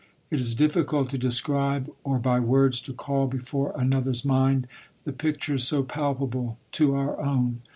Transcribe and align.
It 0.31 0.39
is 0.39 0.55
difficult 0.55 1.11
to 1.11 1.19
describe, 1.19 1.87
or 2.03 2.17
by 2.17 2.39
words 2.39 2.81
to 2.81 2.91
call 2.91 3.27
be 3.27 3.37
fore 3.37 3.71
another's 3.77 4.25
mind, 4.25 4.65
the 5.03 5.13
picture 5.13 5.59
so 5.59 5.83
palpable 5.83 6.57
to 6.71 6.95
our 6.95 7.19
own. 7.23 7.61